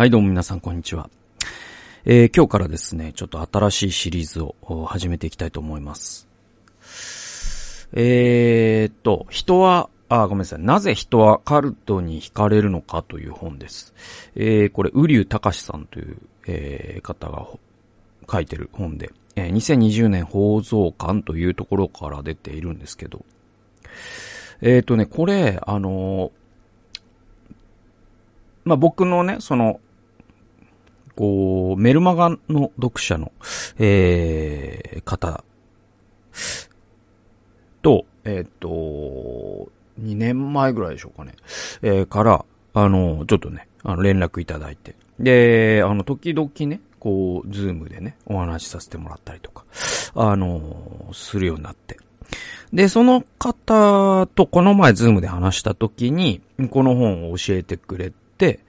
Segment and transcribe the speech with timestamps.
[0.00, 1.10] はい、どうも皆さん、こんにちは。
[2.06, 6.26] えー今日からですね、ちょっと新しいシリーズを始めていきたいと思います。
[7.92, 10.62] えーっと、人は、あ、ごめんなさい。
[10.62, 13.92] なぜ人はカルトに惹かれるのかという本です。
[14.36, 17.46] えーこれ、ウリュウタカシさんという、えー方が
[18.32, 23.22] 書いてる本で、えー2020年放送館というところから出ているんですけど、
[24.62, 26.30] えーっとね、これ、あのー
[28.64, 29.78] まあ、僕のね、その、
[31.16, 33.32] こう、メルマガの読者の、
[33.78, 35.44] えー、方
[37.82, 39.70] と、えっ、と、
[40.00, 41.34] 2年前ぐらいでしょうかね。
[41.82, 44.94] えー、から、あの、ちょっとね、あの、連絡いただいて。
[45.18, 49.64] で、あの、時々ね、こう、ズームでね、お話しさせてもらったりとか、
[50.14, 51.98] あの、するようになって。
[52.72, 56.40] で、その方とこの前ズームで話した時に、
[56.70, 58.60] この本を教えてくれて、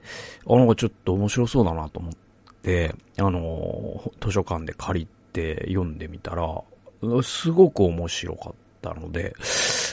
[0.48, 2.12] あ、なんかちょっと面白そうだなと思っ
[2.62, 6.62] て、あの、図書館で借りて読んでみたら、
[7.22, 9.34] すごく面白かったので、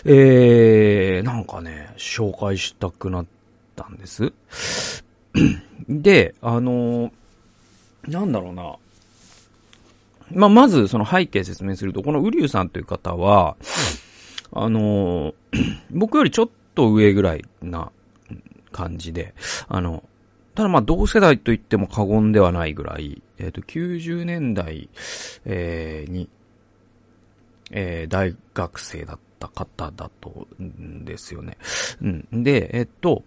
[0.05, 3.25] えー、なんかね、紹介したくなっ
[3.75, 4.33] たんです。
[5.89, 7.11] で、あの、
[8.07, 8.75] なんだろうな。
[10.31, 13.55] まあ、まずその背景説明すると、このウリュウさんという方は、
[14.51, 15.33] あの、
[15.91, 17.91] 僕よりちょっと上ぐらいな
[18.71, 19.33] 感じで、
[19.67, 20.03] あの、
[20.59, 24.89] ただまあ同世代と言っても過言ではないぐらい、えっ、と、90年代、
[25.45, 26.27] えーに、
[27.71, 31.57] えー大学生だった方だと、んですよね。
[32.01, 32.43] うん。
[32.43, 33.23] で、えっと、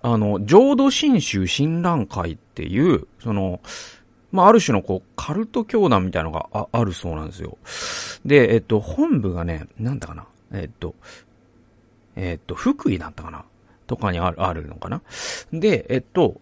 [0.00, 3.60] あの、浄土真宗親鸞会っていう、その、
[4.32, 7.58] まあ、ある種のこう、カルト教団みたいなのがああるそうなんですよ。
[8.24, 10.26] で、えっと、本部がね、なんだかな。
[10.54, 10.94] えっと、
[12.16, 13.44] えっと、福井だったかな
[13.86, 15.02] とかにある、あるのかな？
[15.52, 16.40] で、えっと、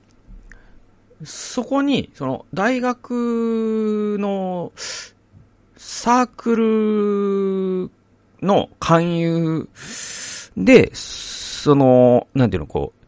[1.25, 4.72] そこに、その、大学の、
[5.77, 7.91] サーク
[8.41, 9.69] ルの勧誘
[10.56, 13.03] で、その、なんていうの、こう、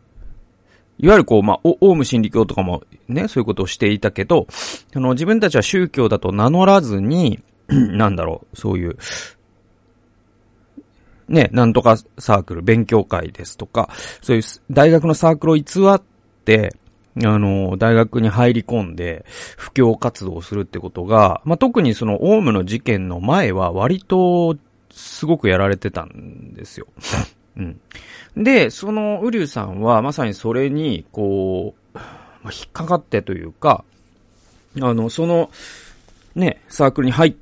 [0.99, 4.47] いわゆるこう、まあ、オウム真理教とかもね、そういうことをしていたけど、
[4.93, 8.97] その自分たちは宗教だと名乗らずに、 なんだろう、そういう、
[11.35, 13.91] ね、なんとかサークル、勉強会ですとか、
[14.23, 15.63] そういう大学のサークルを偽
[15.93, 16.03] っ
[16.45, 16.75] て、
[17.23, 19.25] あの、大学に入り込んで、
[19.57, 24.57] 布教活動をするってことが、まあ、特にその、オウムの事件の前は割と、
[24.91, 26.87] すごくやられてたんですよ。
[27.57, 27.81] うん。
[28.37, 33.85] で、その、ウリュウさんは、まさにそれに、こう、まあ、引っかかってというか、
[34.81, 35.51] あの、その、
[36.35, 37.35] ね、サークルに入っ、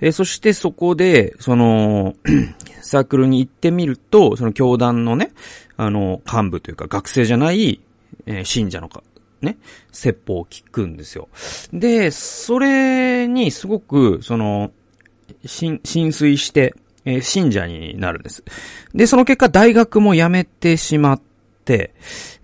[0.00, 2.14] えーそしてそこで、その、
[2.82, 5.32] サークルに行ってみると、その教団のね、
[5.76, 7.80] あの、幹部というか学生じゃない、
[8.26, 9.02] えー信者のか、
[9.40, 9.56] ね、
[9.90, 11.28] 説法を聞くんですよ。
[11.72, 14.70] で、それにすごく、その、
[15.44, 18.44] 浸水して、えー信者になるんです。
[18.94, 21.20] で、その結果大学も辞めてしまっ
[21.64, 21.94] て、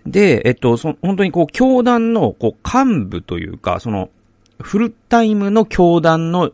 [0.05, 4.09] で、えっと、そ本当にこう、教団の、こう、幹部というか、その、
[4.61, 6.51] フルタイムの教団の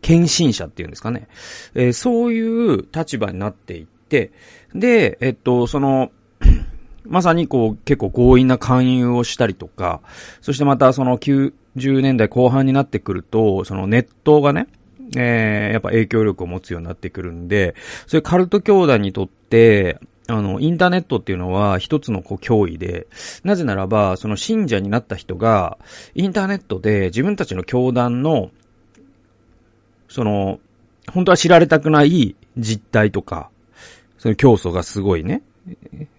[0.00, 1.28] 献身者っていうんですかね。
[1.74, 4.32] えーそういう立場になっていって、
[4.74, 6.10] で、えっと、その、
[7.04, 10.02] まさにこう結構強引な勧誘をしたりとか、
[10.40, 11.52] そしてまたその90
[12.00, 14.68] 年代後半になってくると、そのネットがね、
[15.16, 17.74] えーやっぱ影響力を持つようになってくるんで、
[18.06, 19.98] そういうカルト教団にとって、
[20.30, 23.06] あの、インターネットっていうのは一つのこう脅威で、
[23.44, 25.78] なぜならば、その信者になった人が、
[26.14, 28.50] インターネットで自分たちの教団の、
[30.08, 30.60] その、
[31.12, 33.50] 本当は知られたくない実態とか、
[34.18, 35.42] その教祖がすごいね、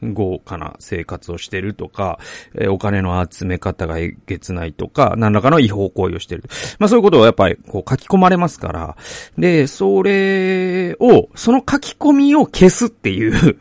[0.01, 2.19] 豪華な生活をしてるとか、
[2.55, 6.44] えお金の集め方がえげつないとか、何らかの違法行為をしてる。
[6.77, 8.97] まあそういうことをやっぱりこう書き込まれますから、
[9.38, 13.57] で、それを、その書き込みを消すっていう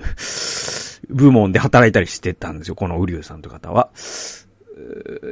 [1.08, 3.88] 部門で働いたりしてたんですよ、このウリュウさんという方は。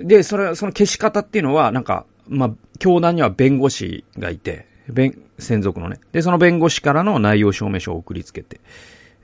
[0.05, 6.01] で、それ、その消し方っていうのは、なんか、まあ、教団には弁護士がいて、弁、専属のね。
[6.13, 8.61] で、その弁護士からの内容証明書を送りつけて、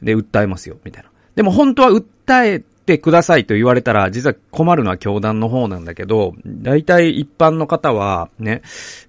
[0.03, 1.11] で、訴えますよ、みたいな。
[1.35, 8.63] でも本当は訴えてくださいと言われたら、実は困るのは教団の方なんだけど、大体一般の方は、ね、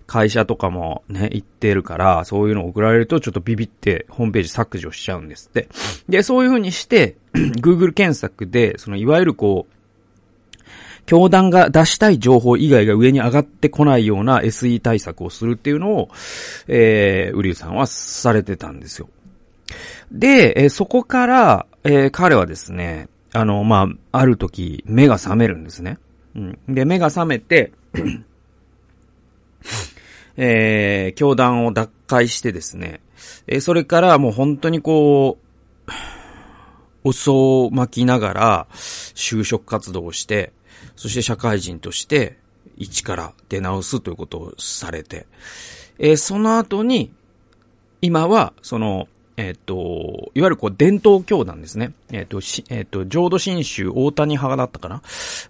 [0.08, 5.68] 会社とかもね、言ってるから、そういうのを送られるとちょっとビビってホームページ削除しちゃうんですって。
[6.08, 9.74] で、そういう風にして、Google 検索で、そのいわゆるこう、
[11.06, 16.10] 教団が出したい情報以外が上に上がってこないような SE 対策をするっていうのを、
[16.68, 19.10] えー、ウリュウさんはされてたんですよ。
[20.12, 25.98] で、えーそこから、えー、彼はですね、あの、まあ、ある時、目が覚めるんですね。
[26.36, 26.60] うん。
[26.70, 27.72] で、目が覚めて
[30.38, 33.02] えー、教団を脱会してですね、
[33.48, 35.44] えー、それからもう本当にこう、
[37.06, 40.54] おを巻きながら就職活動をして、
[40.96, 42.38] そして社会人として
[42.78, 45.26] 一から出直すということをされて、
[46.00, 47.12] えー、その後に、
[48.02, 49.08] 今は、その、
[49.38, 51.94] えっ、ー、と、いわゆるこう伝統教団ですね。
[52.12, 55.02] えっ、ー、と、し、えっ、ー、と、浄土真宗大谷派だったかな？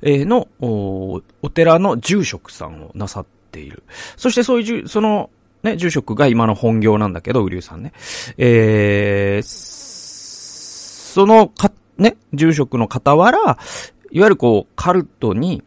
[0.01, 3.83] えー、のお、お寺の住職さんをなさっている。
[4.15, 5.29] そしてそういう、その、
[5.63, 7.93] ね、住職が今の本業なんだけど、ウリュウさんね。
[8.37, 13.57] えー、そのか、ね、住職の傍ら、
[14.13, 15.63] いわゆるこう、カルトに、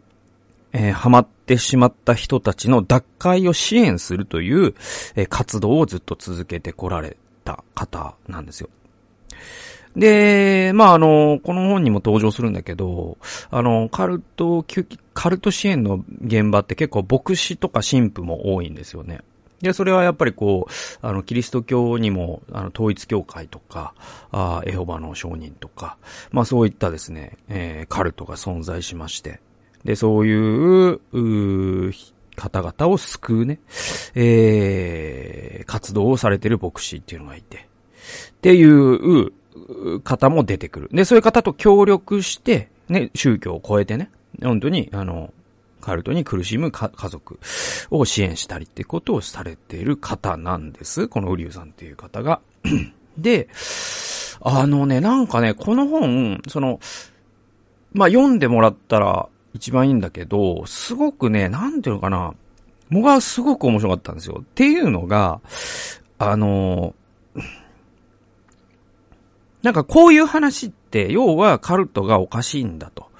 [0.73, 4.75] えー、ハマってしまった人たちの脱会を支援するという、
[5.17, 8.71] えー、活動をずっと続けてこられた方なんですよ。
[9.97, 13.19] で、まあ、あの、この本にも登場するんだけど、
[13.51, 14.65] あの、カルト、
[15.13, 19.23] カルト支援の現場って結構牧師とか神父も多いんですよね。
[19.61, 20.73] で、それはやっぱりこう、
[21.07, 23.95] あの、キリスト教にも、あの、統一教会とか、
[24.31, 25.97] あエホバの証人とか、
[26.31, 29.41] まあそういったですね、えー、カルトが存在しまして、
[29.85, 31.93] で、そういう、う
[32.37, 33.61] 方々を救うね、
[34.15, 37.61] えー、活動をされてる牧師っていうのがいて、っ
[38.43, 39.33] ていう
[40.03, 40.89] 方も出てくる。
[40.93, 44.11] で、そういう方と協力して、ね、宗教を超えてね、
[44.43, 45.33] 本当に、あの、
[45.87, 47.39] カルトに苦しむ家族
[47.93, 51.07] を支援したりってことをされている方なんです。
[51.07, 52.41] このウリュウさんっていう方が。
[53.17, 53.49] で、
[54.41, 56.81] あのね、なんかね、この本、その、
[57.93, 62.35] まあ、読んでもらったら一番いいんだけど、すごくね、なんていうのかな、
[62.91, 64.39] 僕はすごく面白かったんですよ。
[64.41, 65.41] っていうのが、
[66.19, 66.97] あの、
[69.63, 70.77] なんかこういう話って、
[71.11, 73.11] 要はカルトがおかしいんだと。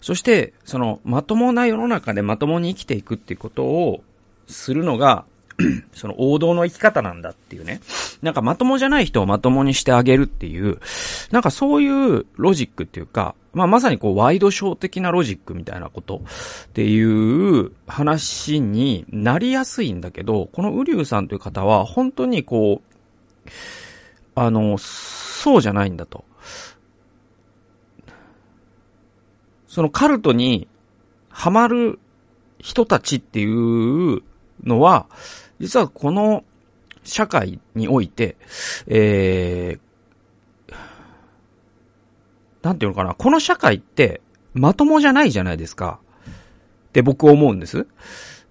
[0.00, 4.02] そして、その、まともな世の中でまともに生きていくっていうことを
[4.46, 5.24] するのが、
[5.92, 7.80] その王道の生き方なんだっていうね。
[8.22, 10.80] なんかまともじゃない人をまともにしてあげるっていう、
[11.30, 16.22] なんかそういうロジックっていうか、まあまさにこうワイドショー的なロジックみたいなこと
[16.68, 23.50] っていう話になりやすいんだけど、このウリュウさんという方は本当にこう、
[24.34, 26.24] あの、そうじゃないんだと。
[29.70, 30.66] そのカルトに
[31.28, 32.00] ハマる
[32.58, 34.20] 人たちっていう
[34.64, 35.06] のは、
[35.60, 36.42] 実はこの
[37.04, 38.36] 社会において、
[38.88, 40.74] えー、
[42.62, 44.20] なんていうのかな、この社会って
[44.54, 46.00] まともじゃないじゃないですか。
[46.88, 47.86] って僕思うんです。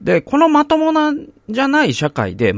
[0.01, 2.53] で、このまともなんじゃない社会で、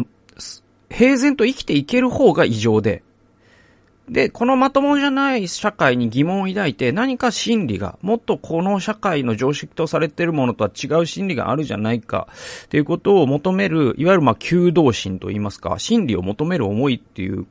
[0.87, 3.01] 平然と生きていける方が異常で、
[4.11, 12.27] で、このまともじゃない社会に疑問を抱いて何か心理が、もっとこの社会の常識とされているものとは違う心理があるじゃないか、
[12.65, 17.47] っていうことを求める、いわゆるまあ、求道心と言いますか、心理を求める思いっていう、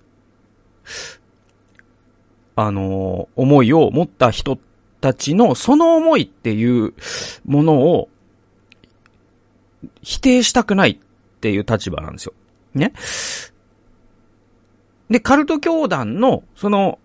[2.57, 4.59] あの、思いを持った人
[5.01, 6.93] たちの、その思いっていう
[7.47, 8.11] ものを、
[10.03, 10.99] 否定したくないっ
[11.41, 12.35] ていう立場なんですよ。
[12.75, 12.93] ね。
[15.11, 16.99] で、カルト教団の、その、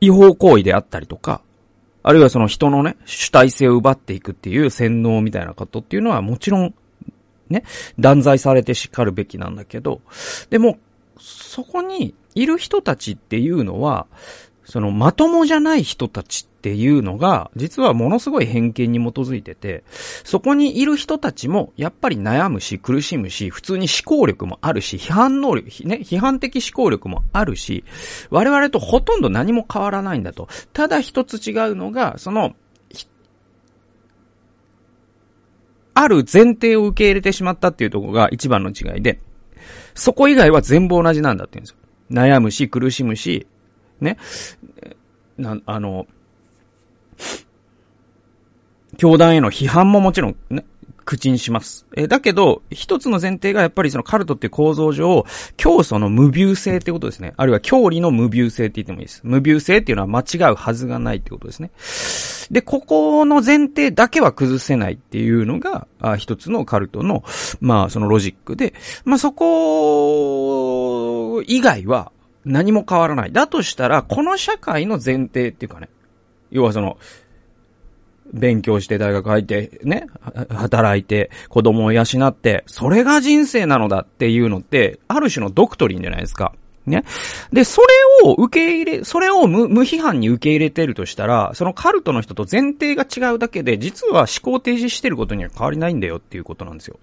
[0.00, 1.40] 違法行為であったりとか、
[2.02, 6.74] あるいはその人のね、主体性を奪っていくっていう洗脳みたいなことっていうのはもちろん、
[7.48, 7.64] ね、
[7.98, 10.02] 断罪されて叱るべきなんだけど、
[10.50, 10.78] でも、
[11.18, 14.06] そこにいる人たちっていうのは、
[14.64, 19.84] そのまともじゃない人たちっていうのが、実はものすごい偏見に基づいてて、
[20.24, 27.84] そこにいる人たちも、やっぱり悩むし、苦しむし、普通に思考力もあるし、批判能力、ね、批判的思考力もあるし、
[28.30, 30.48] 我々とほとんど何も変わらないんだと。
[30.72, 32.54] ただ一つ違うのが、その、
[35.92, 39.20] ある前提を受け入れてしまったっていうとこが一番の違いで、
[39.94, 41.76] そこ以外は全部同じなんだって言うんですよ。
[42.10, 43.46] 悩むし、苦しむし、
[44.00, 44.16] ね。
[45.36, 46.06] な、あの、
[48.96, 50.64] 教団への批判ももちろん、ね、
[51.04, 51.86] 口にします。
[51.96, 55.24] えだけど、一つの前提がやっぱりそのカルトっていう構造上、
[55.56, 57.34] 教祖の無病性ってことですね。
[57.36, 59.20] あるいは教理の無病性って言ってもいいです。
[59.24, 61.70] 無病性っていうのは間違うはずがないってことですね。
[62.50, 67.24] で、ここの前提だけは崩せないっていうのが、あ一つのカルトの、
[67.60, 68.74] まあそのロジックで、
[69.04, 72.12] まあそこ以外は
[72.44, 73.32] 何も変わらない。
[73.32, 75.88] だとしたら、この社会の前提っていうかね、
[76.50, 76.98] 要はその、
[78.34, 80.06] 勉強して大学入って、ね、
[80.50, 86.52] 働いて、子供を養って、それが人生なのだっていうのって、ある種のドクトリンじゃないですか。
[86.86, 87.04] ね。
[87.52, 87.86] で、それ
[88.28, 96.98] を受け入れ、それを無批判に受け入れてるとしたら、そのカルトの人と前提が違うだけで、実は思考提示してることには変わりないんだよっていうことなんですよ。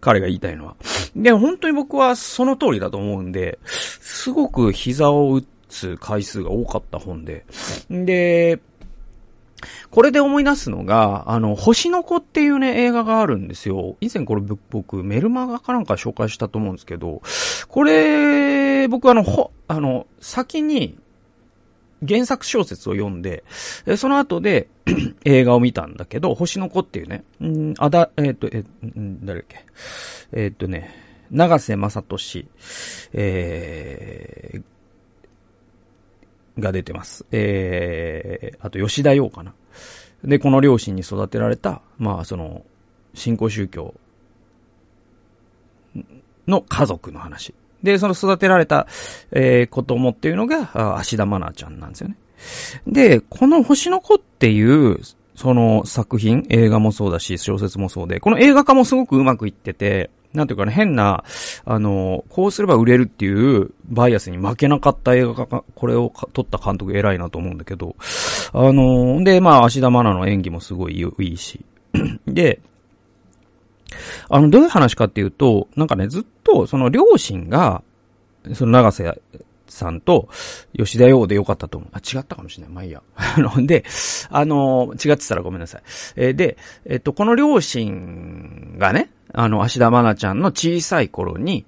[0.00, 0.76] 彼が言いたいのは。
[1.14, 7.44] で、本当に僕はその通りだと思うんで、すごく膝を打つ回数が多かった本で。
[7.90, 8.60] で、
[9.90, 13.96] これで思い出すのが、あの、星の子っていうね、映画があるんですよ。
[14.00, 17.22] 以前これ僕、メルマガかなんか紹介したと思うんですけど、
[17.68, 20.98] これ、僕あの、ほ、あの、先に、
[22.06, 23.42] 原作小説を読んで、
[23.96, 24.68] その後で
[25.24, 28.64] 映画を見たんだけど、星の子っていうね、んあだ、えっ、ー、と、え、
[29.22, 29.64] 誰だっけ、
[30.32, 30.94] えっ、ー、とね、
[31.30, 32.48] 長瀬正俊、
[33.12, 34.62] えー、
[36.58, 37.24] が出てます。
[37.32, 39.54] えー、あと吉田洋かな。
[40.24, 42.64] で、この両親に育てられた、まあ、その、
[43.14, 43.94] 信仰宗教
[46.46, 47.54] の家族の話。
[47.82, 48.88] で、その育てられた、
[49.30, 52.16] えー、子供っていうのが、芦田愛菜ちゃんなんですよね。
[52.86, 54.98] で、この星の子っていう、
[55.36, 61.24] その作品、映画もそうだし、小説もそうで、この映画化もすごくうまくいってて、なんていうかね、変な、
[61.64, 67.96] あの、こうすれば売れるっていうバイアスに負けなかった映画が、これを撮った監督偉いなと思うんだけど、
[68.52, 71.64] あの、で、まあ、芦田愛菜の演技もすごいいいし、
[72.26, 72.60] で、
[74.28, 77.82] あの、どういう話かっていうと、なんかね、ずっと、その両親が、
[78.54, 79.20] その長瀬
[79.72, 80.28] さんと
[80.76, 81.90] 吉田洋でよかったと思う。
[81.92, 82.72] あ、違ったかもしれない。
[82.72, 83.02] まあいいや。
[83.16, 83.84] あの、で、
[84.30, 85.82] あの、違ってたらごめんなさい。
[86.16, 91.64] えー、で、えっと、この両親がね、あの、芦田愛菜ちゃんの小さい頃に、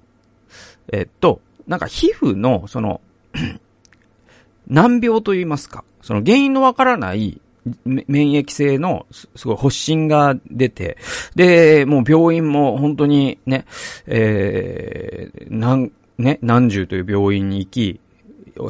[0.91, 3.01] えっと、なんか皮膚の、その
[4.67, 7.41] 難病と言いますか、その原因のわからない
[7.85, 10.97] 免疫性のすごい発疹が出て、
[11.35, 13.65] で、もう病院も本当にね、
[14.07, 15.91] えー、何、
[16.21, 17.99] ね、何十という病院に行き、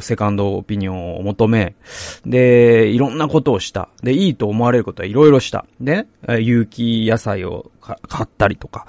[0.00, 1.74] セカンドオピニオンを求め、
[2.24, 3.88] で、いろんなことをした。
[4.02, 5.66] で、いいと思われることはいろいろした。
[5.80, 6.06] で、
[6.40, 8.86] 有機野菜を買ったりとか、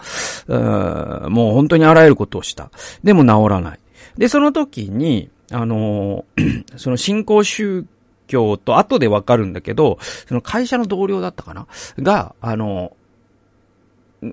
[0.47, 2.71] うもう本当にあらゆることをした。
[3.03, 3.79] でも治らない。
[4.17, 6.25] で、その時に、あの
[6.77, 7.85] その新興宗
[8.27, 11.67] 教と後でわかるんだけど、その会社の同僚だったかな？
[11.99, 12.95] が、あの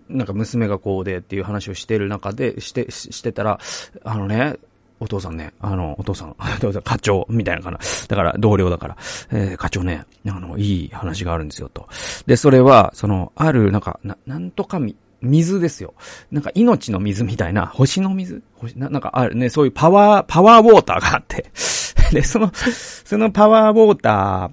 [0.09, 3.59] なんか娘がこうでっていう話をしてる中で、して、してたら、
[4.04, 4.56] あのね、
[5.00, 7.78] お父さんね、あの、お父さん、 お父さん、課長、みたいなかな。
[8.09, 8.97] だから、同僚だから、
[9.30, 11.88] えー、課長ね、あの、いい話があるんですよ、と。
[12.26, 15.94] で、それは、その、ある、なんか、な、なんとかみ、水ですよ。
[16.30, 18.42] なんか命の水みたいな、星の水？
[18.56, 21.50] 星ななんかあるね、そういうパワー、パワーウォーターがあって。
[22.12, 24.50] で、その、そのパワーウォータ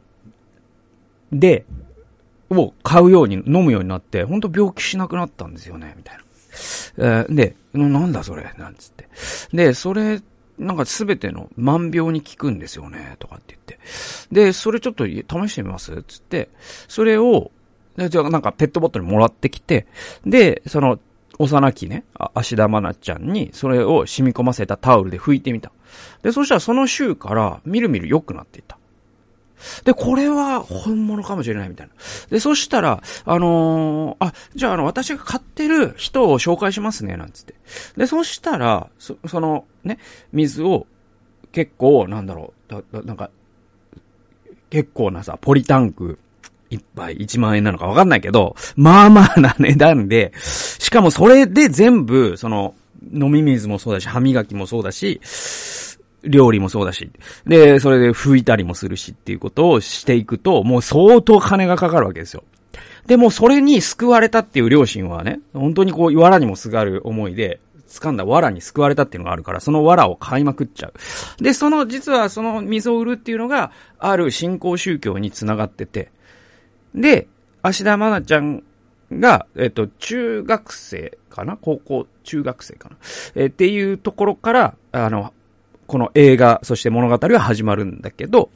[1.32, 1.66] ーで、
[2.50, 6.24] を買うように、飲むようになって、本当病気しなくなったんですよね、みたいな。
[6.98, 9.08] えー、で、なんだそれ、なんつって。
[9.54, 10.22] で、それ
[10.58, 13.80] なんかすべての万病に効くんですよね、とかって言って。
[14.32, 15.14] で、それちょっと試
[15.52, 16.04] してみます？
[16.08, 16.50] つって、
[16.88, 17.52] それを、
[18.10, 19.86] じゃあなんかペットボトルもらってきて、
[20.26, 21.00] で、その、
[21.40, 25.72] 幼きね、芦田愛菜ちゃんに、それを染み込ませたタオルで拭いてみた。
[26.24, 28.77] で、そしたらその週から、みるみる良くなっていた。
[29.84, 31.94] で、これは本物かもしれないみたいな。
[32.30, 37.56] で、そしたら、あのー、あ、じゃああの、私が買ってる人を紹介しますね、なんつって。
[37.96, 39.98] で、そしたら、そ、その、ね、
[40.32, 40.88] 水を、
[41.52, 43.32] 結構、なんだろう、だ、だなんか、
[44.70, 46.20] 結構なさ、ポリタンク、
[46.70, 52.76] 一杯1万円なのかわかんないけど、まあまあな値段で、しかもそれで全部、その、
[53.14, 55.22] 飲み水もそうだし、歯磨きもそうだし、
[56.28, 57.10] 料理もそうだし。
[57.46, 62.44] で、それで拭いたりもするしっていうことをしていくと、もう相当金がかかるわけですよ。
[63.06, 70.94] でもそれに救われたっていう両親はね、本当にこう、藁にもすがる思いで、掴んだ藁に救われたっていうのがあるから、その藁を買いまくっちゃう。
[71.42, 76.12] で、その、実はその水を売るっていうのが、ある信仰宗教に繋がってて、
[76.94, 77.30] で、
[77.62, 78.64] 芦田愛菜ちゃん
[79.14, 81.56] が、えっと、中学生かな？
[81.56, 82.98] 高校、中学生かな？
[83.36, 85.34] えっていうところから、あの、
[85.88, 88.50] この映画、そして物語は始まるんだけど、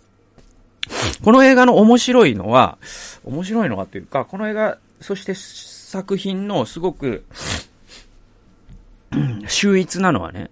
[1.23, 2.77] この映画の面白いのは、
[3.23, 7.23] 面白いのはというか、この映画、そして作品のすごく、
[9.47, 10.51] 秀逸なのはね、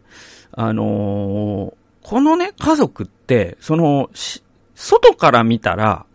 [0.51, 4.09] あのー、このね、家族って、その、
[4.75, 6.05] 外から見たら、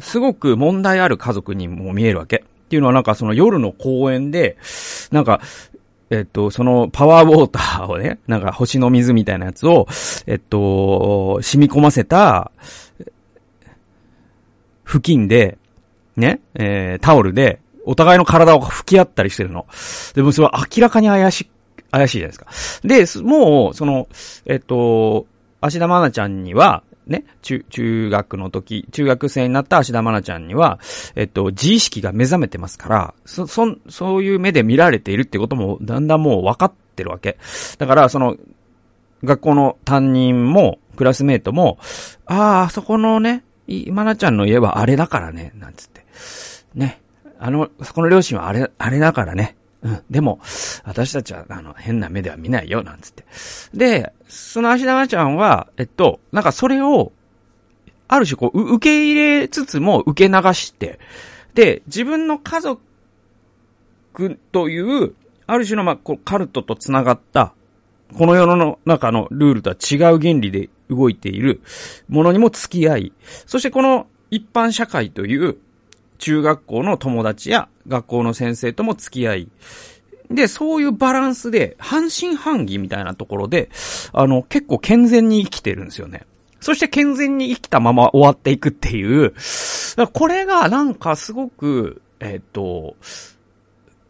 [0.00, 2.44] すごく問題ある家族にも見えるわけ。
[2.68, 4.58] っていうのはなんかその夜の公園で、
[5.10, 5.40] なんか
[6.10, 9.86] えっと、そのパワーウォーターをね、 なんか星の水みたいなやつを、
[10.26, 12.50] えっと、染み込ませた、
[14.86, 15.58] 付近で、
[16.16, 19.66] ね、えー、タオルで、お互いの体を拭き合ったりしてるの。
[20.14, 21.48] でもそれは明らかに怪し
[21.90, 23.22] 怪しいじゃないですか。
[23.22, 24.08] で、もう、その、
[24.44, 25.26] えっと、
[25.60, 30.78] 芦田愛菜ちゃんには、ね、中、中学の時、中学生になった芦田愛菜ちゃんには、
[31.16, 37.38] えっと、自意識が目覚めてますから、そ、そ、そういう目で見られているってことも、だんだんもう分かってるわけ。
[37.78, 38.36] だから、その、
[39.24, 41.78] 学校の担任も、クラスメイトも、
[42.26, 46.04] ああ、そこのね、愛菜ちゃんの家はあれだからね、なんつって。
[46.74, 47.00] ね。
[47.40, 49.56] あの、そこの両親はあれ、あれだからね。
[49.82, 50.02] うん。
[50.10, 50.40] でも、
[50.84, 53.24] 私たちは、あの、変な目では見ないよ、なんつって。
[53.74, 57.12] で、その芦田愛ちゃんは、えっと、なんかそれを、
[58.08, 60.98] ある種こう、受け入れつつも受け流して、
[61.54, 62.80] で、自分の家族
[64.52, 65.14] という、
[65.46, 67.52] ある種の、まあ、こう、カルトと繋がった、
[68.16, 71.60] この世の中のルールとは違う原理で動いている
[72.08, 73.12] ものにも付き合い、
[73.46, 75.58] そしてこの一般社会という
[76.18, 79.48] 中学校の友達や学校の先生とも付き合い、
[80.30, 83.70] で、そういうバランスで、半信半疑みたいなところで、
[84.12, 86.26] あの、結構健全に生きてるんですよね。
[86.60, 89.32] そして健全に生きたまま終わっていくっていう、
[90.12, 92.96] これがなんかすごく、えっ、と、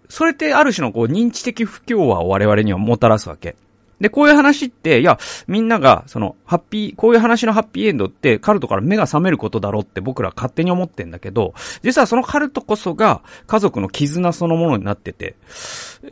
[0.09, 3.57] それってある種のこう認知的不協和を我々にはもたらすわけ。
[4.01, 15.35] で、こういう話って、いや、みんなが、その、ハッピー、こういう話のハッピーエンドって、カルトから目が覚めることだろうって僕ら勝手に思ってんだけど、実はそのカルトこそが、家族の絆そのものになってて、
[16.09, 16.11] っ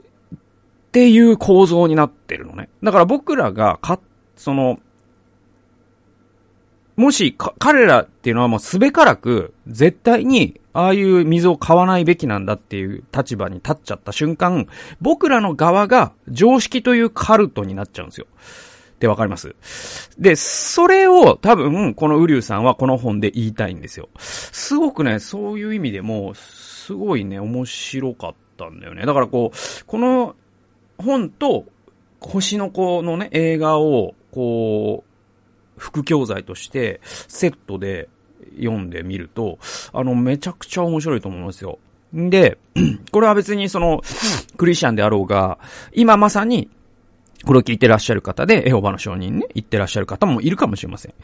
[0.90, 2.68] ていう構造になってるのね。
[2.82, 4.00] だから僕らが、か、
[4.34, 4.80] その、
[6.96, 14.68] もし、彼らっていうのはもうすべからく、絶対に、ああいう水を買わないべきなんだっていう立場に立っちゃった瞬間、
[15.00, 18.26] 僕らの側が常識というカルトになっちゃうんですよ。
[18.96, 19.54] ってわかります？
[20.18, 24.10] で、それを多分、このウリュウさんはこの本で言いたいんですよ。
[24.18, 29.06] すごくね、そういう意味でも、すごいね、面白かったんだよね。
[29.06, 30.34] だからこう、この
[30.98, 31.64] 本と、
[32.20, 35.10] 星の子のね、映画を、こう、
[35.78, 38.08] 副教材としてセットで
[38.58, 39.58] 読んでみると、
[39.92, 41.78] あの、めちゃくちゃ面白いと思いますよ。
[42.12, 42.58] で、
[43.12, 44.02] これは別にその、
[44.56, 45.58] クリスチャンであろうが、
[45.92, 46.68] 今まさに、
[47.44, 51.14] これを聞いてらっしゃる方で、エホバの証人ね、言ってらっしゃる方もいるかもしれません。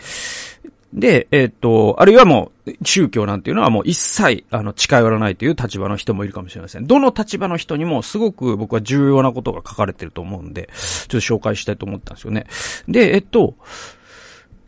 [0.93, 6.87] で、えっ、と、あるいはもう、宗教なんていうのはもう一切、あの、近寄らないという立場の人もいるかもしれません。
[6.87, 10.69] どの立場の人にもすごく僕は重要なことが書かれてると思うんで、
[11.09, 12.47] ちょっと紹介したいと思ったんですよね。
[12.89, 13.55] で、えっと、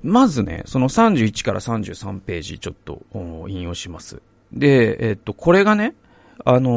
[0.05, 3.01] まずね、その31から33ページちょっと
[3.49, 4.21] 引用します。
[4.53, 5.95] で、えっと、これがね、
[6.45, 6.71] あの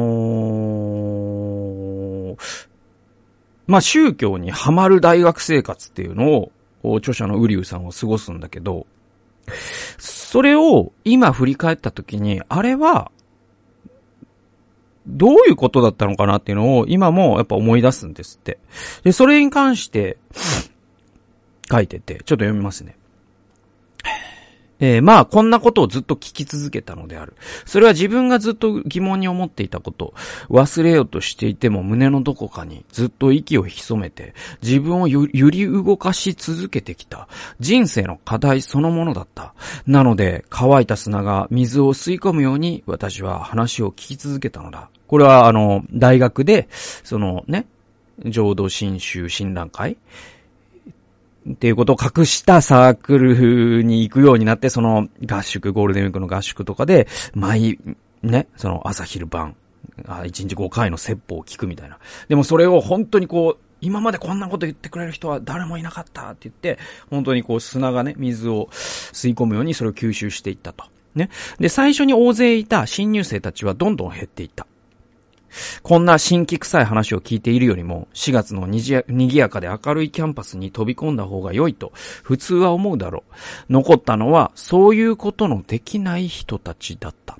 [2.34, 2.36] ー、
[3.66, 6.50] まあ、宗教にハマる大学生活っていうの
[6.82, 8.86] を、著者のウリュウさんは過ごすんだけど、
[9.98, 13.10] それを今振り返った時に、あれは、
[15.06, 18.58] どういうことだったのかなっていうのを今もやっぱ思い出すんですって。
[19.04, 20.16] で、それに関して
[21.70, 22.97] 書いてて、ちょっと読みますね。
[24.80, 27.34] えー、まあ、こんなことをずっと聞き続けたのである。
[27.66, 30.14] それは自分がずっと疑問に思っていたこと、
[30.48, 37.28] 忘れようとしていても胸のどこかにずっと息を潜めて、自分を揺り動かし続けてきた、
[37.60, 39.54] 人生の課題そのものだった。
[39.86, 44.90] なので、乾いた砂が水を吸い込むように、私は話を聞き続けたのだ。
[45.06, 47.66] これは、あの、大学で、そのね、
[48.24, 49.96] 浄土真宗診断会
[51.52, 57.78] っていうことを隠したサークルに行くようになって、その合宿、ゴールデンウィークの合宿とかで、毎、
[58.22, 59.56] ね、その朝昼晩、
[60.06, 61.98] あ1日5回の説法を聞くみたいな。
[62.28, 66.78] でもそれを本当にこう、今までこんなこと言ってくれる人は誰もいなかったって言って、
[67.10, 70.84] 本当にこう砂がね、水を吸い込むようにそれを吸収していったと。
[71.14, 71.30] ね。
[71.58, 74.66] で、最初に大勢いた新入生たちはどんどん減っていった。
[75.82, 83.24] こんな新規臭い話を聞いているよりも、4月のにぎやかで明るいキャンパスに飛び込んだ方が良いと、普通は思うだろ
[83.68, 83.72] う。
[83.72, 87.38] 残ったのは、そういうことのできない人たちだった。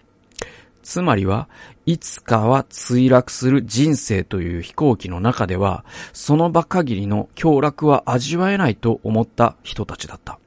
[0.83, 1.49] つまりは、
[1.85, 10.39] いつかは墜落する人生という飛行機の中では、その場限りの強楽は味わえないと思った人たちだった。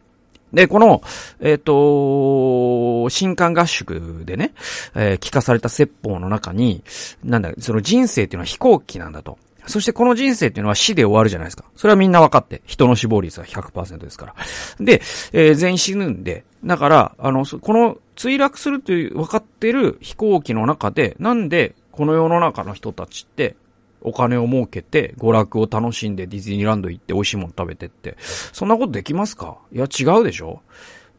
[0.53, 1.01] で、この、
[1.39, 4.53] えっ、ー、と、新刊合宿でね、
[4.95, 6.83] えー、聞かされた説法の中に、
[7.23, 9.37] なんだ、その人生っていうのは飛行機なんだと。
[9.67, 11.65] そしてこの人生っていうのは死で終わるじゃないですか。
[11.75, 12.61] それはみんな分かって。
[12.65, 14.35] 人の死亡率は100%ですから。
[14.79, 15.01] で、
[15.33, 16.43] えー、全員死ぬんで。
[16.65, 23.55] だから、あの、この墜落するという分かってる飛行機の中で、なんでこの世の中の人たちって
[24.01, 28.17] お金を儲けて、娯楽を楽しんでディズニーランド行って美味しいもの食べてって。
[28.19, 29.57] そんなことできますか？
[29.71, 30.61] いや、違うでしょ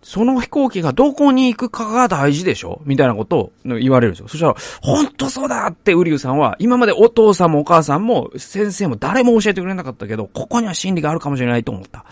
[0.05, 2.83] その飛行機がどこに行くかが大事でしょ？
[2.85, 4.27] みたいなことを言われるんですよ。
[4.27, 12.05] そしたら、本当そうだってウリュウさんは、今までお父さんもお母さんも先生も誰も教えてくれなかったけど、ここには真理があるかもしれないと思った。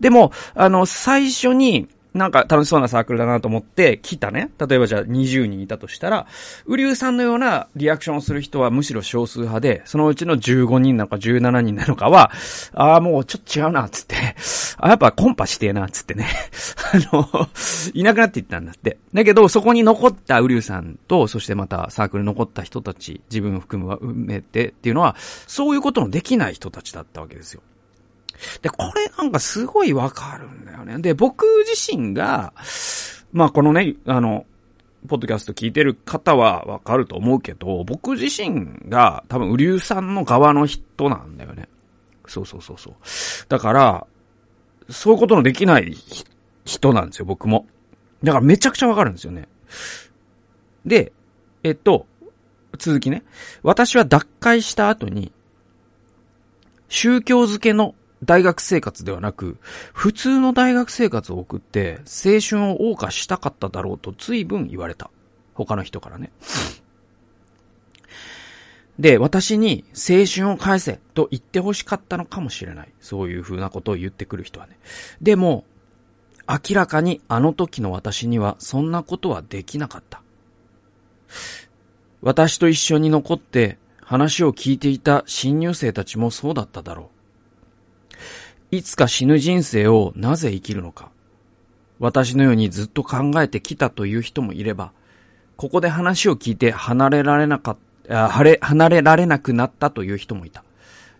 [0.00, 4.50] でも、あの、最初に、なんか楽しそうなサークルだなと思って来たね。
[4.58, 6.26] 例えばじゃあ20人いたとしたら、
[6.66, 12.30] ウリュウさんのようなリアクションをする人はむしろ少数派で、そのうちの15人なのか17人なのかは、
[12.74, 14.16] ああ、もうちょっと違うな、つって、
[14.78, 16.26] あやっぱコンパしてえな、つってね。
[17.12, 17.48] あの、
[17.94, 18.98] いなくなっていったんだって。
[19.12, 25.16] だけど、そこに残ったウリュウさんと、そしてまたサークルに残った人たち、自分を含むは埋めてっていうのは、
[25.46, 27.62] そういうことのできない人たちだったわけですよ。
[28.62, 30.98] で、これなんかすごいわかるんだよね。
[30.98, 32.52] で、僕自身が、
[33.32, 34.46] まあこのね、あの、
[35.06, 41.68] ポッドキャスト聞いてる方はわかると思うけど、僕自身が多分、ウリュウさんの側の人なんだよね。
[42.26, 42.94] そうそうそうそう。
[43.48, 44.06] だから、
[44.90, 45.96] そういうことのできない
[46.64, 47.66] 人なんですよ、僕も。
[48.22, 49.48] だからめちゃくちゃわかるんですよね。
[50.84, 51.12] で、
[51.62, 52.06] えっと、
[52.78, 53.24] 続きね。
[53.62, 55.32] 私は脱会した後に、
[56.88, 57.94] 宗教づけの
[58.24, 59.58] 大学生活ではなく、
[59.92, 65.10] 普通の大学生活を送って、青春を謳歌したかっただろうと随分言われた。
[65.54, 66.30] 他の人からね。
[68.98, 72.88] で、私に青春を返せと言って欲しかったのかもしれない。
[73.00, 74.76] そういう風なことを言ってくる人はね。
[75.22, 75.64] でも、
[76.48, 80.22] 明らかにあの時の私にはそんなことはできなかった。
[82.22, 87.17] 私と一緒に残って話を聞いていた新入生たちもそうだっただろう。
[88.70, 91.10] いつか死ぬ人生をなぜ生きるのか。
[91.98, 94.92] 私のようにずっと考えてきたという人もいれば、
[95.56, 97.76] ここで話を聞いて離れられなかっ
[98.06, 100.64] た、離れられなくなったという人もいた。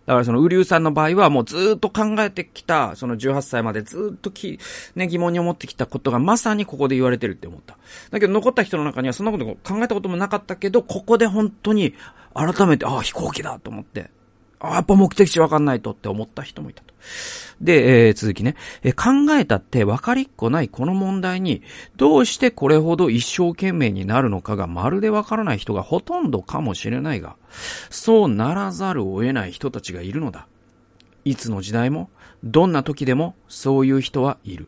[0.05, 4.59] だからその、ウリュウさんの場合はもうずっと考えてきた、その18歳までずっとき、
[4.95, 7.77] ね、疑問に思ってきたことがまさにここで言われてるって思った。
[8.11, 11.93] だけど残った人の中にはそんなこと考えたこともなかったけど、ここで本当に
[12.33, 14.09] 改めて、ああ、飛行機だと思って、
[14.59, 16.83] ああやっぱ目的地わかんないとって思った人もいた。
[17.61, 21.61] で、えー、続きね、えー、考えたって分かりっこないこの問題に、
[21.97, 27.35] どうしてこれほど一生懸命になるのかがまるでわからない人がほとんどかもしれないが、
[27.89, 30.47] そうならざるを得ない人たちがいるのだ。
[31.25, 32.09] いつの時代も、
[32.43, 34.67] どんな時でも、そういう人はいる。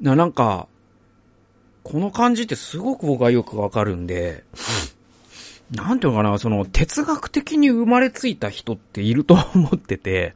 [0.00, 0.66] な、なんか、
[1.82, 4.44] この感じってすごく僕はよくわかるんで、
[5.72, 10.34] なんていうのかな、その、哲学的に生まれついた人っていると思ってて、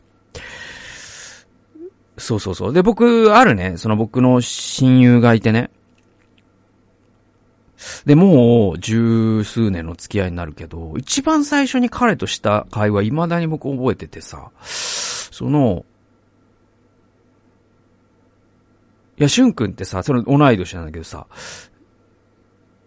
[2.16, 2.73] そうそうそう。
[2.73, 5.70] で、僕、あるね、その僕の親友がいてね。
[8.07, 15.85] で、もう、十数年の付き合いになるけど、一番最初に彼とした会話、未だに僕覚えててさ、その、
[19.18, 21.27] いや、しゅんくんってさ、その同い年なんだけどさ、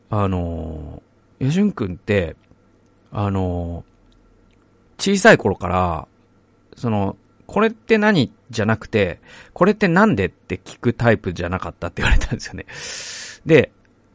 [0.09, 1.06] あのや
[1.39, 2.35] しゅんくんって、
[3.11, 3.83] あの、
[4.97, 6.07] 小さい頃から、
[6.75, 8.33] その、これって何？
[8.49, 9.19] じゃなくて、
[9.53, 10.25] これってなんで？
[10.25, 12.65] って聞くタイプじゃなかったって言われたんですよね。
[13.45, 13.71] で、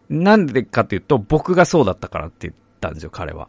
[0.09, 3.49] なんでかっていうと、僕がそうだったからって言ったんですよ、彼は。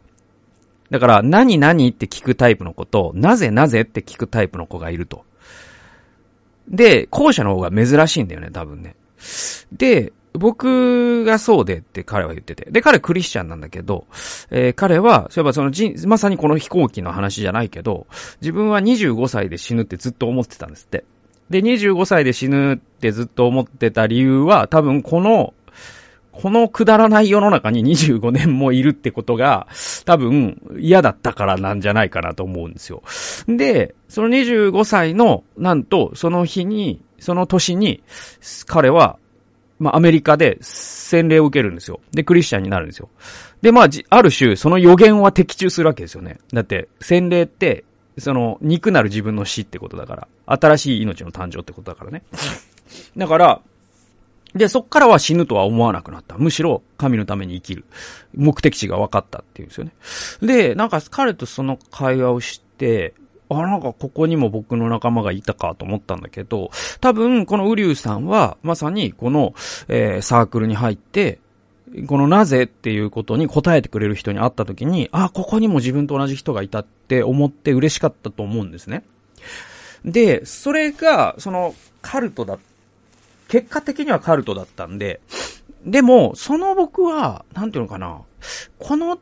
[0.90, 5.24] だから、何何って聞くタイプの子と、なぜなぜって聞くタイプの子がいると。
[6.68, 8.96] で、後者の方が珍しいんだよね、多分ね。
[9.72, 12.68] で、僕がそうでって彼は言ってて。
[12.70, 14.06] で、彼クリスチャンなんだけど、
[14.50, 18.08] えー、彼は、そういえばその人、まさにこの飛行機の話じゃないけど、
[18.40, 21.04] 自分は25歳で死ぬってずっと思ってたんですって。
[21.50, 25.54] で、25歳で死ぬってずっと思ってた理由は、多分この、
[26.32, 29.68] このくだらない世の中に25年もいるってことが、
[30.04, 33.04] 多分嫌だったからなんじゃないかなと思うんですよ。
[33.46, 38.02] で、その25歳の、なんと、その日に、その年に、
[38.66, 39.18] 彼は
[39.84, 42.00] まあ、アメリカで洗礼を受けるんですよ。
[42.10, 43.10] で、クリスチャンになるんですよ。
[43.60, 46.38] で、まあ、ある種、その予言は的中するわけですよね。
[46.54, 47.84] だって、洗礼って、
[48.16, 50.28] その、肉なる自分の死ってことだから。
[50.46, 52.22] 新しい命の誕生ってことだからね。
[53.14, 53.60] だから、
[54.54, 56.38] で、そっからは死ぬとは思わなくなった。
[56.38, 57.84] むしろ、神のために生きる。
[58.34, 59.92] 目的地が分かったっていうんですよね。
[60.40, 63.12] で、なんか彼とその会話をして、
[63.48, 69.54] あ、なんかここにも僕の仲間がいたかと思ったんだけど、多分このウリュウさんはまさにこの、
[69.88, 71.38] えー、サークルに入って、
[72.06, 79.04] このなぜっていうことに答えてくれる人に会った時に、あ、ここにも自分と同じ人がいたって思って嬉しかったと思うんですね。
[80.04, 82.58] で、それが、その、カルトだ、
[83.48, 85.20] 結果的にはカルトだったんで、
[85.86, 88.22] でも、その僕は、なんていうのかな、
[88.78, 89.18] この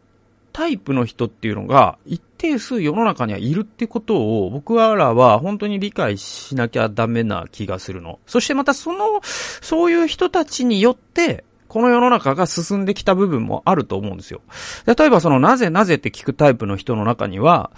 [0.52, 8.18] タイプの人っていうのが一定数世の中にはいるってことを僕らは本当に理解しなきゃダメな気がするの。
[8.26, 9.20] そしてまたその、
[9.60, 14.42] そういう人たちによって、この世の中が進んできた部分もあると思うんですよ。
[14.86, 17.70] 例えばそのなぜなぜって聞くタイプの人の中には、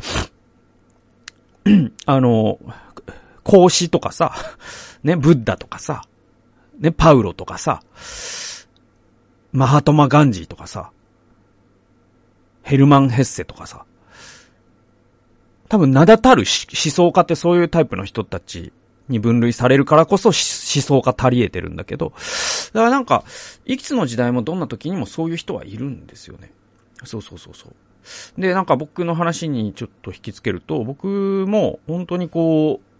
[2.04, 2.58] あの、
[3.44, 4.34] 孔子とかさ、
[5.04, 6.02] ね、ブッダとかさ、
[6.78, 7.82] ね、パウロとかさ、
[9.52, 10.90] マハトマ・ガンジーとかさ、
[12.74, 13.84] ヘルマン・ヘッセとかさ、
[15.68, 18.72] 多分名だたる思想家ってそういうタイプの人たち
[19.08, 22.12] に分類されるからこそ思想家足り得てるんだけど、
[22.72, 23.22] だからなんか、
[23.64, 26.50] いくつの時代もどんな時にもそういう人はいるんですよね。
[27.04, 28.40] そうそうそうそう。
[28.40, 31.06] で、なんか僕の話にちょっと引きつけると、僕
[31.46, 32.93] も本当にこう、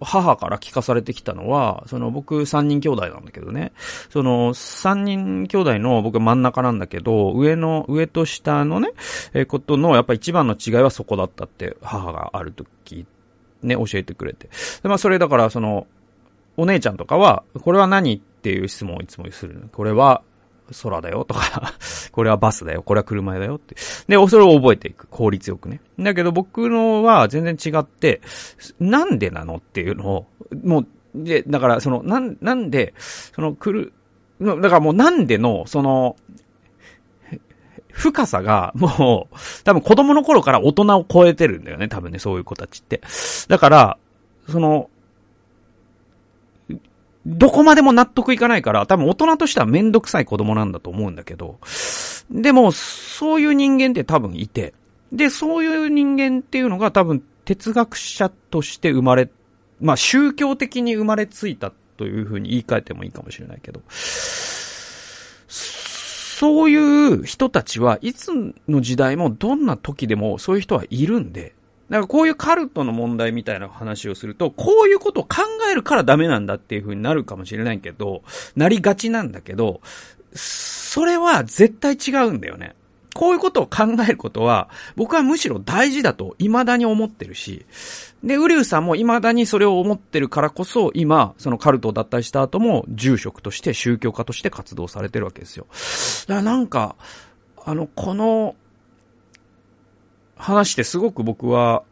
[0.00, 3.72] 母から聞かされてきたのは、その僕三人兄弟なんだけどね。
[4.10, 8.90] その三人兄弟の僕真ん中なんだけど、上の、上と下のね、
[9.34, 13.06] えことのやっぱ一番の違いはそこだったって母がある時、
[13.62, 14.48] ね、教えてくれて。
[14.82, 15.86] で、まあそれだからその、
[16.56, 19.68] お姉ちゃんとかは、これは何っていう質問をいつもする。
[19.72, 20.22] これは、
[20.82, 21.74] 空だよとか
[22.12, 23.74] これはバスだよ、これは車だよって。
[24.08, 25.06] で、それを覚えていく。
[25.08, 25.80] 効率よくね。
[25.98, 28.20] だけど僕のは全然違って、
[28.80, 30.26] なんでなのっていうのを、
[30.62, 33.92] もう、で、だからその、なん、なんで、その来る、
[34.40, 36.16] だからもうなんでの、その、
[37.94, 43.00] 深さが、もう、多分子供の頃から大人を超えてるんだよね、多分ね、そういう子たちって。
[43.48, 43.98] だから、
[44.48, 44.90] その、
[47.26, 51.58] どこまでも納得いかないから、多分大人としてはめんどくさい子供なんだと思うんだけど、
[52.30, 54.74] でも、そういう人間って多分いて、
[55.12, 59.30] で、そういう人間っていうのが多分哲学者として生まれ、
[59.80, 63.80] まあ宗教的に生まれついたというふうに言い換えてもいいかもしれないけど、
[65.48, 68.32] そういう人たちはいつ
[68.68, 71.54] の時代もどんな時でもそういう人はいるんで、
[71.94, 78.24] だからこういうカルトの問題みたいな話をすると、こういうことを考えるからダメなんだっていう風になるかもしれないけど、
[78.56, 79.80] なりがちなんだけど、
[80.34, 82.74] それは絶対違うんだよね。
[83.14, 87.64] こういうことを考えることは、僕はむしろ大事だと未だに思ってるし、
[88.24, 95.68] で、ウリュウさんも未だにそれを思ってるからこそ、今、そのカルトを脱退した後も、住職として宗教家として活動されてるわけですよ。
[96.26, 96.96] だからなんか、
[97.64, 98.56] あの、この、
[100.36, 101.82] 話してすごく僕は、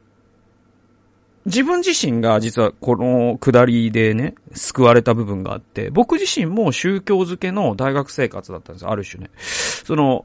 [1.44, 9.30] 自分自身が実はこの下りでね、救われた部分があって、僕自身も宗教づけの大学生活だったんですある種ね。
[9.84, 10.24] その、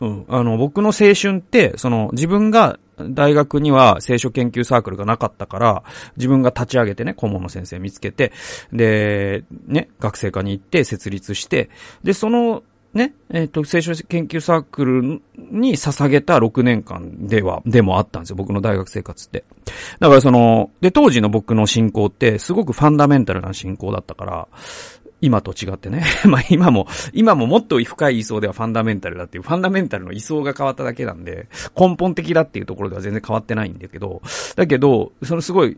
[0.00, 5.82] うん、あの、僕の青春って、その、自分が大学には聖書研究サークルがなかったから、
[6.16, 8.32] 自分が立ち上げてね、顧問の先生見つけて、
[8.72, 11.68] で、ね、学生科に行って設立して、
[12.02, 15.02] で、そのね、えっ、ー、と、聖書研究サークル
[15.38, 19.44] に捧げた6年間では、でもあったんですよ、僕の大学生活って。
[20.00, 24.48] だからその、で、当時の僕の信仰って、すごくファンダメンタルな信仰だったから、
[25.20, 26.04] 今と違ってね。
[26.26, 34.22] まあ今も、今ももっと深い位相ではファンダメンタルだっていう、ファンダメンタルの位相が変わっただけなんで、根本的だっていうところでは全然変わってないんだけど、
[34.56, 35.76] だけど、そのすごい、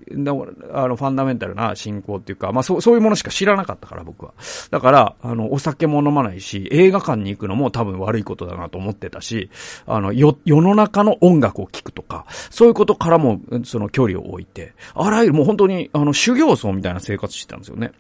[0.73, 4.33] あの、ファンダメンタルな信仰っていうか、まあそう、そういうものしか知らなかったから僕は。
[4.71, 9.51] だから、あの、お酒も飲まないし、映画館に行くのも多分悪いことだなと思ってたし、
[9.87, 17.93] あの、よ、世の中の音楽を聴くとか、そういうことからも、その距離を置いて、あらゆるもう本当に、あの、修行僧みたいな生活してたんですよね。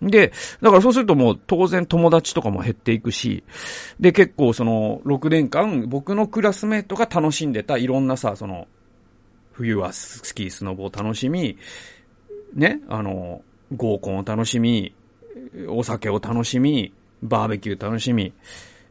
[0.00, 0.10] うん。
[0.10, 3.42] で、だからそうするともう当然友達とかも減っていくし、
[4.00, 8.68] で結構その6年間僕のクラスメイトが楽しんでたいろんなさ、その、
[9.52, 11.58] 冬はスキー、スノボを楽しみ、
[12.54, 13.42] ね、あの、
[13.76, 14.94] 合コンを楽しみ、
[15.68, 18.32] お酒を楽しみ、バーベキュー楽しみ、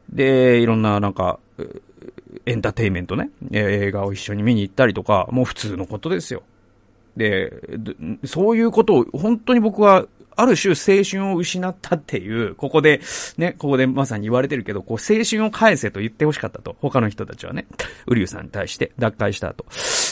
[0.10, 1.40] で、いろんななんか、
[2.46, 6.44] エンターテイメントね、映画を一緒に見に行ったりとか、もう普通のことですよ。
[7.16, 7.52] で、
[8.24, 13.02] そういうことを本当に僕はある種青春を失ったっていう、ここで、
[13.38, 16.76] ね、ここでまさに言われてるけど、こう、青春を返せと言って欲しかったと。
[16.80, 17.68] 他の人たちはね。
[18.08, 19.66] ウリュウさんに対して脱会した後。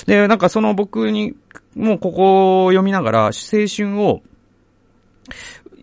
[0.05, 1.36] で、なんかその僕に、
[1.75, 3.32] もうここを読みながら、青
[3.73, 4.21] 春を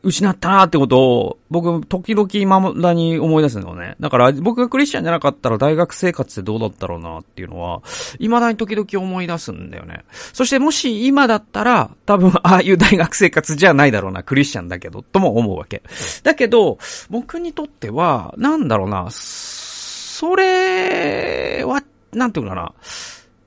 [0.03, 3.97] 失ったなってことを、僕、時々未だに思い出すのね。
[4.01, 7.83] だから、僕がクリスチャンじゃなかったら大学生活ってどうだったろうなっていうのは、
[8.19, 10.05] 未だに時々思い出すんだよね。
[10.33, 15.83] そしてもし今だったら、多分、ああいう大学生活じゃないだろうな、クリスチャンだけど、とも思うわけ。
[16.23, 16.79] だけど、
[17.11, 21.83] 僕にとっては、なんだろうな、それは、
[22.13, 22.73] なんていうかな。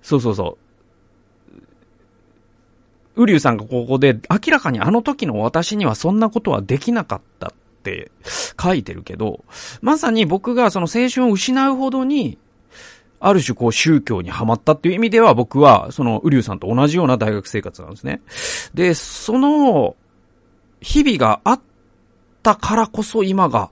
[0.01, 0.68] そうそうそう。
[3.19, 7.53] ウリュウさんがここで明らかにあの時の私にはそんなことはできなかったっ
[7.83, 8.11] て
[8.61, 9.43] 書いてるけど、
[9.81, 12.37] まさに僕がその青春を失うほどに、
[13.19, 18.21] ある種こう宗教にはまったっていう意味では僕は、その、ウリュウさんと同じような大学生活なんですね。
[18.73, 19.97] で、その、
[20.79, 21.61] 日々があっ
[22.41, 23.69] たからこそ今が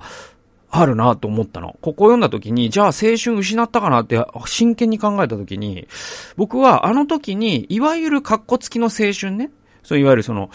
[0.80, 1.78] あるなと思ったの。
[1.82, 5.88] ここを読んだ時に、じゃあ青春失ったかなって真剣に考えた時に、
[6.36, 9.52] 僕はあの時に、いわゆる格好付きの青春ね。
[9.84, 10.50] そういわゆるその、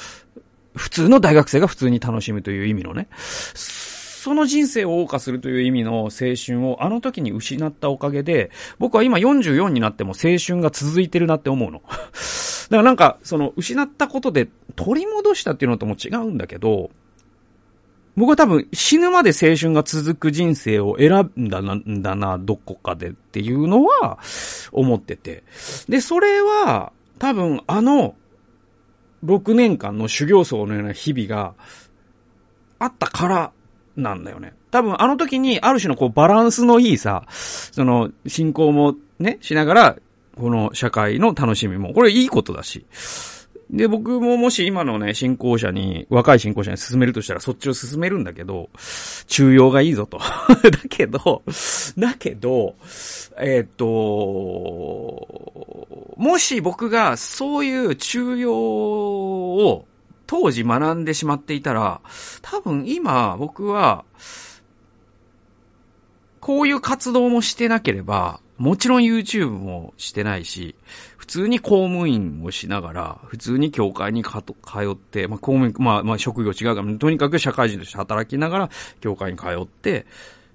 [0.74, 3.08] 普通の大学生が普通に楽しむという意味のね。
[4.22, 11.82] その人生を謳歌するという意味の青春をあの時に失ったおかげで、僕は今44になっても青春が続いてるなって思うの。
[11.82, 11.96] だか
[12.70, 16.90] らなんか、その失ったことで取り戻したっていうのとも違うんだけど、
[18.16, 24.18] 僕は多分死ぬまで青春が続く人生を選んだなんだな、どこかでっていうのは
[24.70, 25.44] 思ってて。
[25.88, 28.14] で、それは多分あの
[29.24, 31.54] 6年間の修行僧のような日々が
[32.78, 33.52] あったから
[33.96, 34.54] なんだよね。
[34.70, 39.96] 多分あの時にある種のこうバランスのいいさ、その信仰もね、しながら、
[40.36, 42.86] この社会の楽しみも、これいいことだし。
[43.72, 48.68] で、僕ももし今のね、信仰者に、若い信仰者に進めるとしたらそっちを進めるんだけど、
[49.26, 50.18] 中庸がいいぞと。
[50.62, 51.42] だけど、
[51.96, 52.74] だけど、
[53.38, 53.86] えー、っと、
[56.18, 59.86] もし僕がそういう中庸を
[60.26, 62.02] 当時学んでしまっていたら、
[62.42, 64.04] 多分今僕は、
[66.40, 70.76] こういう活動もしてなければ、もちろん YouTube もしてないし、
[71.22, 80.04] 普通に公務員をしながら、普通に教会にかと通って、まあ公務員、まあまあ職業違うから、とにかく社会人として働きながら、教会に通って、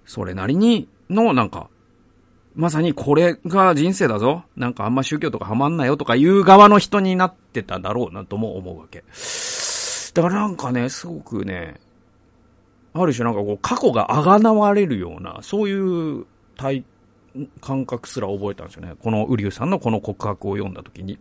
[0.06, 1.69] それなりにの、なんか、
[2.53, 4.43] まさにこれが人生だぞ。
[4.58, 9.06] なんかあんま宗教とかハマんなよとかいう側の人になってただろうなとも思うわけ。
[10.13, 11.80] だからなんかね、すごくね、
[12.91, 16.25] ある種なんかこう過去があがなわれるような、そういう
[16.58, 16.84] 体
[17.62, 18.93] 感覚すら覚えたんですよね。
[19.02, 21.17] このウリュウさんのこの告白を読んだ時に。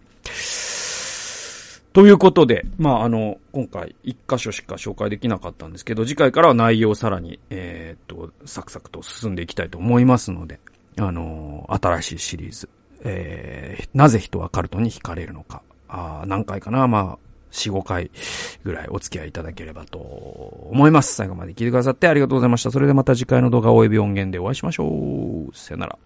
[1.93, 10.61] ということで、まあ、あの、今回一箇所しか紹介できなかったんですけど、次回からは内容をさらに、えー、っと、サクサクと進んでいきたいと思いますので、
[10.99, 12.69] あの、新しいシリーズ、
[13.03, 17.19] えー、なぜ人はカルトに惹かれるのか、あ何回かな、まあ、
[17.53, 18.11] 4、5回
[18.65, 21.15] ぐらいお付き合いいただければと思います。
[21.15, 22.71] 最後まで聞いてくださってありがとうございました。
[22.71, 25.57] それではまた次回の動画及び音源でお会いしましょう。
[25.57, 25.99] さよなら。